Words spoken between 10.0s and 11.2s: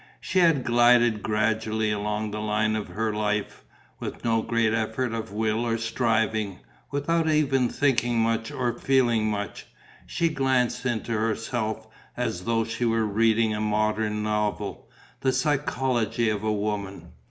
She glanced into